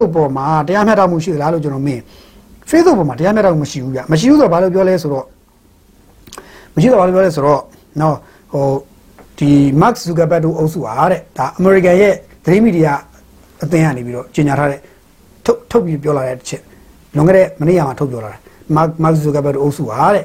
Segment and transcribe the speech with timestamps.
[0.00, 2.02] Facebook ပေါ်မှာတရားမျှတမှုရှိသလားလို့ကျွန်တော်မင်း
[2.70, 5.26] Facebook ပေါ်မှာတရားမျှတမှုမရှိဘူးဗျမရှိဘူးဆိုတော့ဘာလို့ပြောလဲဆိုတော့
[6.74, 7.60] မရှိတော့ဘာလို့ပြောလဲဆိုတော့
[8.00, 8.16] နော်
[8.52, 8.66] ဟို
[9.38, 9.50] ဒီ
[9.80, 12.94] Mark Zuckerberg တို့အုပ်စုဟာတဲ့ဒါ American ရဲ့သတင်းမီဒီယာ
[13.62, 14.80] အသင်းကနေပြီးတော့ကြီးညာထားတဲ့
[15.44, 16.62] ထုတ်ထုတ်ပြီးပြောလာတဲ့တစ်ချက်
[17.16, 18.40] လွန်ခဲ့တဲ့မနေ့ကမှထုတ်ပြောလာတယ်
[18.76, 20.24] Mark Mark Zuckerberg တို့အုပ်စုဟာတဲ့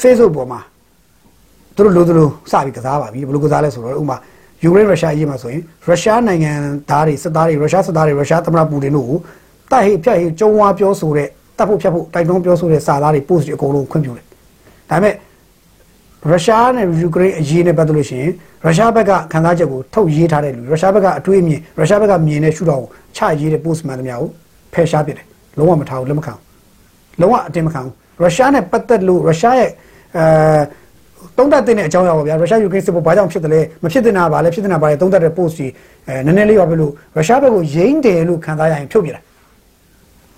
[0.00, 0.60] Facebook ပေါ်မှာ
[1.74, 4.16] သူတို့လိုသလိုစပြီးကစားပါပြီဘယ်လိုကစားလဲဆိုတော့ဥပမာ
[4.62, 6.52] ယူကရိန်းရုရှားအရေးမှာဆိုရင်ရုရှားနိုင်ငံ
[6.90, 9.18] သားတွေစစ်သားတွေရုရှားစစ်သားတွေရုရှားသမ္မတပူတင်တို့ကို
[9.72, 14.24] တိုက်ဟိဖြတ်ဟိကျုံဝါပြောဆိုတဲ့တပ်ဖို့ဖြတ်ဖို့တိုက်တွန်းပြောဆိုတဲ့စာသားတွေ post တွေအကုန်လုံးခွင့်ပြုတယ်
[14.90, 15.14] ဒါပေမဲ့
[16.30, 18.32] ရုရှားနဲ့ယူကရိန်းအရေးနဲ့ပတ်သက်လို့ရှိရင်
[18.64, 24.28] ရုရှားဘက်ကခံစားချက်ကိုထုတ်ရေးထားတဲ့လူရုရှားဘက်ကအတွေးအမြင်ရုရှားဘက်ကမြင်တဲ့ရှုထောင့်ကိုချရေးတဲ့ post မှန်သမျှကို
[24.74, 25.26] ဖယ်ရှားပစ်တယ်
[25.58, 26.42] လုံးဝမထားဘူးလက်မခံဘူး
[27.20, 29.70] လုံးဝအတင်မခံဘူးရုရှားနဲ့ပတ်သက်လို့ရုရှားရဲ့
[30.16, 30.79] အဲ
[31.36, 35.72] တုံးတက်တဲ့အကြောင်းအရာပေါ့ဗျာရုရှားယူကရိန်းစစ်ပွဲဘာကြောင့်ဖြစ်တယ်လဲမဖြစ်တင်တာပါလဲဖြစ်တင်တာပါလဲတုံးတက်တဲ့ post ကြီး
[36.08, 39.22] အဲနည်းနည်းလေးပါပဲလို့ရုရှားဘက်ကိုရင်းတယ်လို့ခံစားရရင်ဖြုတ်ပြတယ်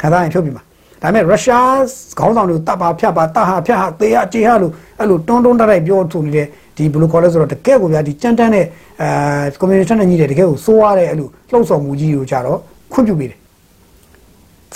[0.00, 0.62] ခံစားရင်ဖြုတ်ပြမှာ
[1.02, 1.74] ဒါပေမဲ့ရုရှား
[2.18, 8.64] ခေါင်းဆောင်တွေကိုတပ်ပါဖြတ်ပါတဟာဖြတ်ဟာတေဟာကြေဟာလို့အဲ့လိုတွန်းတွန်းတိုက်တိုက်ပြောထုတ်နေတဲ့ဒီဘယ်လိုခေါ်လဲဆိုတော့တကယ့်ကိုဗျာဒီကြမ်းတမ်းတဲ့
[9.02, 12.58] အဲကွန်မြူနတီနဲ့ညီတဲ့တကယ့်ကိုစိုးရတဲ့အဲ့လိုလှုပ်ဆောင်မှုကြီးကိုကြတော့
[12.92, 13.38] ခွင့်ပြုပေးတယ်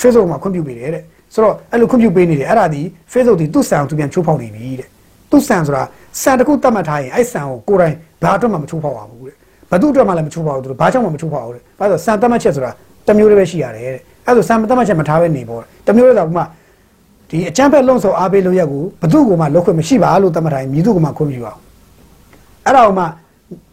[0.01, 1.03] Facebook မှာခွင့်ပြုပေးတယ်တဲ့
[1.35, 2.83] ဆိုတော့အဲ့လိုခွင့်ပြုပေးနေတယ်အဲ့ဒါဒီ
[3.13, 4.89] Facebook ဒီသူ့ဆန်ကိုသူပြန်ချိုးဖောက်နေပြီတဲ့
[5.31, 5.83] သူ့ဆန်ဆိုတာ
[6.21, 9.35] ဆန်တစ်ခုတတ်မှတ်ထားရင်အဲ့ဆန်ကိုကိုယ်တိုင်ဘာအတွက်မှမချိုးဖောက်ပါဘူးတဲ့
[9.71, 12.71] ဘသူအတွက်မှလည်းမချိုးဖောက်ဘူးသူဘာကြောင့်မှမချိုးဖောက်ဘူးတဲ့ဘာလို့ဆန်တတ်မှတ်ချက်ဆိုတာ
[13.07, 16.45] တစ်မျိုးလေးပဲရှိရတယ်တဲ့အဲ့ဒါဆန်တတ်မှတ်ချက်မထားပဲနေပေါ့တစ်မျိုးလေးတော့ဥမာ
[17.31, 21.61] ဒီအချမ်းဖက်လုံဆော်အားပေးလို့ရက်ကိုဘသူ့ကိုမှလောက်ခွင့်မရှိပါလို့တတ်မှတ်ထားရင်မြည်သူ့ကိုမှခွင့်ပြုပါအောင်
[22.67, 23.05] အဲ့ဒါကမှ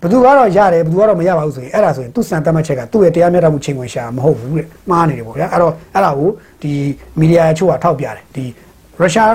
[0.02, 6.30] ဘသူကတော့ရတယ်ဘသူကတော့မရပါဘူးဆိုရင်အဲ့ဒါဆိုရင်သူ့စံတတ်မှတ်ချက်ကသူ့ရဲ့တရားမျှတမှုချိန်ခွင်ရှာမဟုတ်ဘူးတဲ့မှားနေတယ်ပေါ့ဗျာအဲ့တော့အဲ့ဒါကို
[6.62, 6.72] ဒီ
[7.20, 8.46] မီဒီယာချို့ကထောက်ပြတယ်ဒီ
[9.02, 9.32] ရုရှား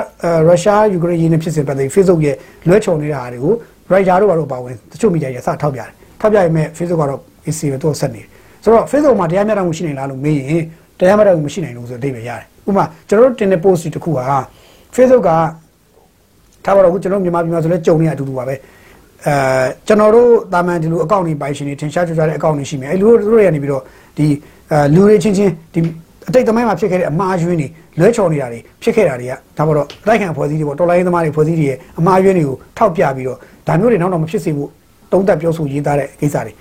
[0.48, 2.37] ရုရှားယူကရိန်းနဲ့ဖြစ်စဉ်ပတ်သက် Facebook ရဲ့
[2.69, 3.55] လွှဲချုံနေတာတွေကို
[3.89, 8.29] writer တို့ဘာလို့ပါဝင်တချို့မီဒီယာတွေစထောက်ပြတယ်ထောက်ပြရင်မဲ့ Facebook ကတော့ AC ပဲသူ့ဆက်နေတယ်
[8.62, 10.62] ဆိုတော့ Facebook မှာတရားမျှတမှုရှိနေလားလို့မေးရင်
[10.98, 14.20] တရားမျှတမှုမရှိနိုင်လို့ဆိုအဓိပ္ပာယ်ရတယ်ဥပမာကျွန်တော်တို့တင်တဲ့ post တစ်ခုက
[14.97, 15.31] Facebook က
[16.64, 18.55] ထားပါတော့အခုကျွန်တော်မြန်မာပြည်မှာဆိုလဲကြုံနေရအတူတူပါပဲ
[19.27, 19.35] အဲ
[19.86, 23.83] ကျွန်တော်တို့တာမန်ဒီလိုအကောင့်တွေပိုင်ရှင်တွေထင်ရှားကြွကြတဲ့အကောင့်တွေရှိမယ်အဲလူတို့တွေကနေပြီးတော့
[24.17, 24.27] ဒီ
[24.70, 25.80] အဲလူတွေချင်းချင်းဒီ
[26.28, 27.68] အတိတ်သမိုင်းမှာဖြစ်ခဲ့တဲ့အမှားယွင်းတွေ
[27.98, 34.70] လွဲချော်နေတာတွေဖြစ်ခဲ့တာတွေကဒါပေါ်တော့တိုက်ခံဖွဲ့စည်းတွေပေါ့တော်လိုင်းသမားတွေဖွဲ့စည်းတွေရဲ့အမှားယွင်းတွေကိုထောက်ပြပြီးတော့ဒါမျိုးတွေနောက်တော့မဖြစ်စေဖို့
[35.12, 36.52] တုံးသက်ပြောဆိုရေးသားတဲ့ကိစ္စတွေ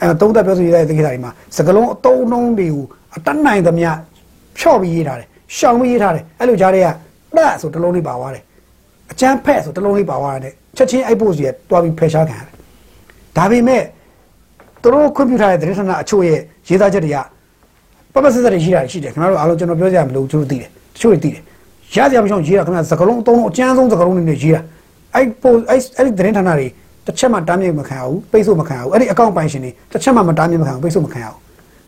[0.00, 2.84] အဲတုံးသက်ပြောဆိုရေးသားတဲ့ကိစ္စတွေမှာစကလုံးအတုံးနှုံးတွေကို
[3.16, 3.90] အတတ်နိုင်သမျှ
[4.58, 6.88] ဖြော့ပြီးရေးထားတယ်ရှောင်ပြီးရေးထားတယ်အဲ့လိုကြားတွေက
[7.36, 8.42] ပတ်ဆိုတလုံးလေးပါသွားတယ်
[9.12, 12.54] အချမ်းဖက်ဆိုတလုံးလေးပါသွားတယ်ချက်ချင်းအဲ့ပို့စီကတွားပြီးဖယ်ရှားခံရတယ်
[13.36, 13.82] ဒါပေမဲ့
[14.82, 17.18] သူတို့ခွင့်ပြုထားတဲ့သတင်းဌာနအချို့ရဲ့ရေးသားချက်တွေက
[18.14, 21.42] ပပစစတွေရှိတာရှိတယ်ခင်ဗျားတို့အားလုံးကျွန်တော်ပြောကြရမလို့သူတို့သိတယ်တချို့တွေသိတယ်
[21.94, 24.60] ရစရာမရှောင်ရေးတာခင်ဗျာစကလုံးအသုံးလုံးအကျန်းဆုံးစကလုံးတွေနဲ့ရေးတာ
[25.14, 26.66] အဲ့ပို့အဲ့အဲ့ဒီသတင်းဌာနတွေ
[27.06, 31.38] တစ်ချက်မှတားမြစ်မခံရဘူးပိတ်ဆို့မခံရဘူးအဲ့ဒီအကောင့်ပိုင်ရှင်တွေတစ်ချက်မှမတားမြစ်မခံဘူးပိတ်ဆို့မခံရဘူး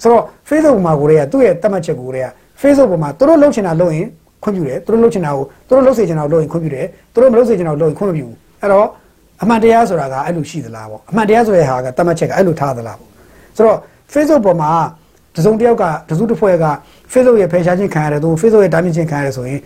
[0.03, 2.29] ဆိုတော့ Facebook မှာကိုယ်တွေကသူ့ရဲ့တတ်မှတ်ချက်ကိုယ်တွေက
[2.61, 4.07] Facebook ပေါ်မှာသူတို့လှုပ်ချင်တာလုပ်ရင်
[4.43, 8.87] ခွင့်ပြုတယ်သူတို့လှုပ်ချင်တာကိုသူတို့လှုပ်စေချင်တာကိုလုပ်ရင်ခွင့်ပြုတယ်သူတို့မလှုပ်စေချင်တာကိုလုပ်ရင်ခွင့်မပြုဘူးအဲ့တော့
[9.43, 13.11] အမှန်တရားဆိုတာကအဲ့လိုရှိသလားပေါ့အမှန်တရားဆိုတဲ့ဟာကတတ်မှတ်ချက်ကအဲ့လိုထားသလားပေါ့
[13.57, 13.79] ဆိုတော့
[14.13, 14.71] Facebook ပေါ်မှာ
[15.37, 16.67] တစုံတစ်ယောက်ကတစုတစ်ဖွဲ့က
[17.13, 19.61] Facebook ရဲ့ဖယ်ရှားခြင်းခံရတယ်သူ Facebook ရဲ့တားမြစ်ခြင်းခံရတယ်ဆိုရင်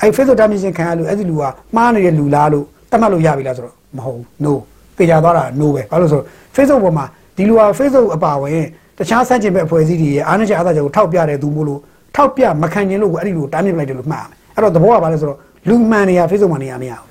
[0.00, 1.44] အဲ့ Facebook တားမြစ်ခြင်းခံရလို့အဲ့ဒီလူက
[1.76, 4.52] မှားနေတဲ့လူလားလို့တတ်မှတ်လို့ရပြီလားဆိုတော့မဟုတ်ဘူး no
[4.96, 6.26] ပေကြသွားတာ no ပဲဘာလို့ဆိုတော့
[6.56, 7.04] Facebook ပေါ်မှာ
[7.36, 8.64] ဒီလူက Facebook အပါဝင်
[8.98, 11.80] တခြားစန့်ကျင်ဘက်အဖွဲ့အစည်းတွေရဲ့အားနည်းချက်အားသာချက်ကိုထောက်ပြတဲ့သူမို့လို့
[12.16, 17.06] ထောက်ပြမခံခြင်းလို့ကိုအဲ့ဒီလိုတားမြစ်လိုက်တယ်လို့မှတ်ရမယ်အဲ့တော့သဘောကဘာလဲဆိုတော့လူမှန်နေရ Facebook မှာနေရမရဘူး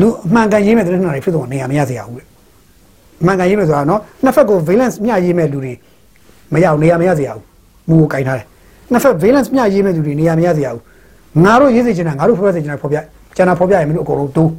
[0.00, 2.24] လူအမှန်ကန်ရေးမဲ့တဲ့နေ့တွေ Facebook မှာနေရမရစေရဘူးလေ
[3.22, 5.74] အမှန်ကန်ရေးမဲ့ဆိုတာနော်နှစ်ဖက်ကို valence မျှရေးမဲ့လူတွေ
[6.54, 7.42] မရအောင်နေရမရစေရဘူး
[7.88, 8.46] မူကိုကင်ထားတယ်
[8.92, 10.82] နှစ်ဖက် valence မျှရေးမဲ့လူတွေနေရမရစေရဘူး
[11.44, 12.98] ငါတို့ရေးစေချင်တာငါတို့ဖော်ပြစေချင်တာဖော်ပြ
[13.36, 14.50] ကျန်တာဖော်ပြရင်မင်းတို့အကုန်လုံးတိုး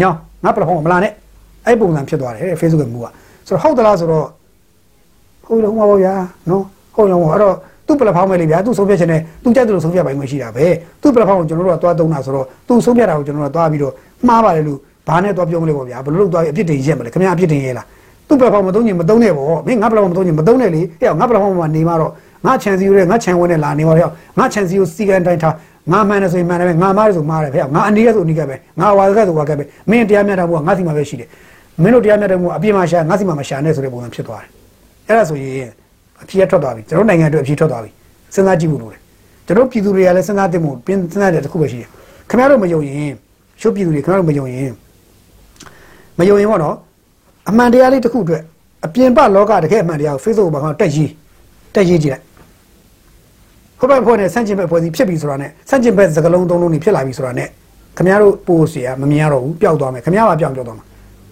[0.00, 1.12] ညောင်းငါပလက်ဖောင်းမလာနဲ့
[1.66, 3.06] အဲ့ပုံစံဖြစ်သွားတယ် Facebook ကမူက
[3.48, 4.26] ဆိုတော့ဟုတ်သလားဆိုတော့
[5.46, 6.14] ဟုတ်တယ်ဟုတ်ပါဗျာ
[6.50, 6.62] နော်
[6.94, 7.54] ဟုတ်ရောအဲ့တော့
[7.86, 10.66] သူ့ပလက်ဖောင်းပဲလေဗျာသူ့ဆုံးဖြတ်ခြင်းနဲ့သူ့ကြိုက်တယ်လို့ဆုံးဖြတ်ပိုင်ခွင့်ရှိတာပဲ
[11.02, 13.92] သူ့ပလက်ဖောင်းကိုကျွန်တော်တို့ကသွားသုံးတာဆိုတော့သူ့ဆုံးဖြတ်တာကိုကျွန်တော်တို့ကသွားပြီးတော့
[14.28, 17.86] မှားပါတယ်လို့ဘာနဲ့သွားပြောမလဲပေါ့ဗျာဘယ်လိုလုပ်သွားပြီးအပြစ်တင်ရက်မလဲခင်ဗျာအပြစ်တင်ရဲလား
[18.30, 22.12] သူ့ပလက်ဖောင်းမသုံးရင်မသုံးနဲ့ပေါ့မင်းငါပလက်ဖောင်းမသုံးရင်မသုံးနဲ့လေဟဲ့ငါပလက်ဖောင်းမှာနေမှာတော့
[22.46, 25.54] ငါချန်စီရိုးနဲ့ငါချန်ဝဲနဲ့လာနေပါတော့ငါချန်စီရိုးစီကန်တိုင်းထား
[25.92, 31.28] ငါမှန်တယ်ဆိုရင်မှန်တယ်ပဲငါမားတယ်ဆိုမားတယ်ဖေငါအနီးကဆိုအနီးကပဲငါဝါကဆိုဝါကပဲမင်းတရားမျှတမှုကငါစီမှာပဲရှိတယ်
[31.82, 34.48] မင်းတို့တရားမျှတမှုကအပြစ်မှာရှာငါစီမှာမရှာနဲ့ဆိုတဲ့ပုံစံဖြစ်သွားတယ်
[35.08, 35.70] အဲ့ဒါဆိုရင်
[36.22, 37.90] အဖြေထွက်သွားပြီကျွန်တော်နိုင်ငံအတွက်အဖြေထွက်သွားပြီ
[38.34, 39.00] စဉ်းစားကြည့်ဖို့လိုတယ်
[39.46, 41.88] ကျွန်တော်ပြည်သူတွေကလည်းစဉ်းစားသင့်ဖို့ပြင်စဉ်းစားတဲ့တစ်ခုပဲရှိတယ်
[42.30, 43.12] ခင်ဗျားတို့မယုံရင်
[43.60, 44.72] ရှုပ်ပြည်သူတွေခင်ဗျားတို့မယုံရင်
[46.18, 46.76] မယုံရင်ပေါ့နော်
[47.48, 48.42] အမှန်တရားလေးတစ်ခုအတွက်
[48.86, 51.10] အပြင်ပလောကတကယ်အမှန်တရားကို Facebook မှာတက်ရေး
[51.74, 52.24] တက်ရေးကြည့်လိုက်
[53.78, 57.48] ဟိုဘက်ဖွဲ့နဲ့ဆန့်ကျင်ဘက်ဖွဲ့စီဖြစ်ပြီဆိုတာနဲ့ဆန့်ကျင်ဘက်စကလုံးသုံးလုံးနေဖြစ်လာပြီဆိုတာနဲ့
[57.96, 60.84] ခင်ဗျားတို့ပို့စီကမမြင်ရတော့ဘူးပျောက်သွားမယ်ခင်ဗျားပါပျောက်ပျောက်သွားမှာ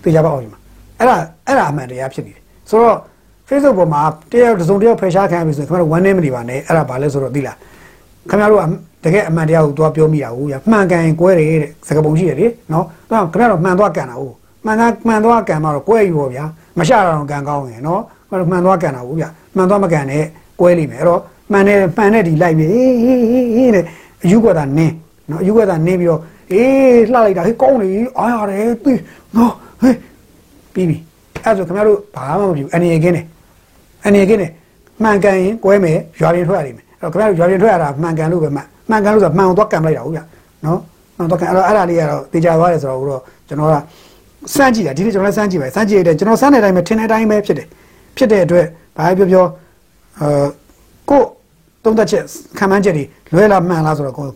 [0.02, 0.58] သိကြပါအောင်ဒီမှာ
[0.99, 1.16] အဲ့ဒါ
[1.46, 2.96] အဲ့ဒါအမှန်တရားဖြစ်နေတယ်ဆိုတော့
[3.49, 4.02] Facebook ပေါ်မှာ
[4.32, 7.56] တယောက်တစ်စုံတစ်ယောက်ဖယ်ရှားခံရပြီဆိုရင်ခင်ဗျားတို့ဝမ်းနေမနေပါနဲ့အဲ့ဒါဘာလဲဆိုတော့သိလား
[8.31, 8.64] ခင်ဗျားတို့က
[9.05, 14.34] တကယ်အမှန်တရားကိုသွားပြောမိတာဟုတ်ရမှန်ကန်ရင်ကွဲတယ်တဲ့စကားပုံရှိတယ်လေနော်တော့ခင်ဗျားတို့မှန်သွားကန်တာဟုတ်
[14.69, 16.44] မှန်သားမှန်သွားကန်မှတော့ကွဲပြီပေါ့ဗျာ
[16.79, 20.25] မရှာတော့ကန်ကောင်းရင်နော်ခင်ဗျားတို့မှန်သွားကန်တာဟုတ်ဗျာမှန်သွားမကန်နဲ့
[20.61, 21.20] ကွဲလိမ့်မယ်အဲ့တော့
[21.53, 23.85] မှန်တယ်မှန်တဲ့ဒီလိုက်ပြီဟေးဟေးဟေးဟေးတဲ့
[24.25, 24.94] အယူကွက်တာနင်း
[25.31, 26.20] နော်အယူကွက်တာနင်းပြီးတော့
[26.53, 28.93] အေးလှလိုက်တာဟေးကောင်းလေအားရတယ်သိ
[29.37, 29.97] နော်ဟေး
[30.75, 30.97] ပြီးပြီ
[31.44, 33.26] အဲ့ဆိုခင်ဗျားတို့ဘာမှမပြုအနေရကင်းတယ်
[34.06, 34.50] အနေကင်းနဲ့
[35.03, 40.20] မှန်ကန်ရင်ကွဲမယ်ရွာပြင်ထွက်ရလိမ့်မယ်အဲ့တော့ခင်ဗျားတို့ရွာပြင်ထွက်ရတာမှန်ကန်လို့ပဲမှန်မှန်ကန်လို့ဆိုတာမှန်အောင်သွားကန်လိုက်တာဟုတ်ဗျ
[40.65, 40.79] နော်
[41.17, 43.75] မှန်တော့ကန်အဲ့တော့အဲ့ဒါလေးကတော့တေချာသွားတယ်ဆိုတော့တော့ကျွန်တော်က
[44.55, 47.67] စမ်းကြည့်တာဒီနေ့ကျွန်တော်လည်းစမ်းကြည့်ပါစမ်းကြည့်ရတဲ့ကျွန်တော်စမ်းတဲ့အတိုင်းပဲထင်တဲ့အတိုင်းပဲဖြစ်တယ်
[48.17, 49.44] ဖြစ်တဲ့အတွက်ဘာပဲပြောပြော
[50.20, 50.29] အဲ
[51.11, 51.23] ကို
[51.85, 52.25] သုံးသက်ချက်
[52.58, 53.05] ခံမှန်းချက်တွေ
[53.35, 54.26] လွဲလားမှန်လားဆိုတော့ကို